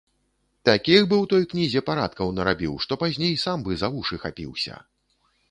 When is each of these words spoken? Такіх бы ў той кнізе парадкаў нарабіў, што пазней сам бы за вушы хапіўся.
Такіх 0.69 1.01
бы 1.11 1.15
ў 1.17 1.25
той 1.33 1.43
кнізе 1.51 1.83
парадкаў 1.89 2.33
нарабіў, 2.39 2.73
што 2.87 2.99
пазней 3.03 3.37
сам 3.45 3.69
бы 3.69 3.79
за 3.85 3.93
вушы 3.99 4.21
хапіўся. 4.27 4.83